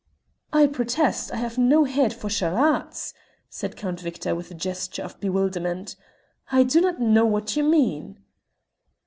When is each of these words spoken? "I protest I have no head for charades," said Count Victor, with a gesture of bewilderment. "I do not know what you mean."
"I 0.51 0.65
protest 0.65 1.31
I 1.31 1.35
have 1.35 1.59
no 1.59 1.83
head 1.83 2.11
for 2.11 2.27
charades," 2.27 3.13
said 3.51 3.75
Count 3.75 3.99
Victor, 3.99 4.33
with 4.33 4.49
a 4.49 4.55
gesture 4.55 5.03
of 5.03 5.19
bewilderment. 5.19 5.95
"I 6.51 6.63
do 6.63 6.81
not 6.81 6.99
know 6.99 7.27
what 7.27 7.55
you 7.55 7.61
mean." 7.63 8.17